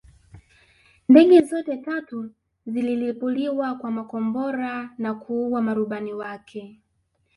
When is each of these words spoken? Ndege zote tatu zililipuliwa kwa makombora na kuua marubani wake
Ndege 1.09 1.41
zote 1.41 1.77
tatu 1.77 2.31
zililipuliwa 2.65 3.75
kwa 3.75 3.91
makombora 3.91 4.89
na 4.97 5.13
kuua 5.15 5.61
marubani 5.61 6.13
wake 6.13 6.81